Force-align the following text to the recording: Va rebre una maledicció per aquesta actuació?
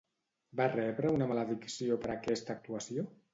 Va 0.61 0.65
rebre 0.75 1.11
una 1.17 1.27
maledicció 1.33 1.99
per 2.07 2.11
aquesta 2.15 2.57
actuació? 2.57 3.07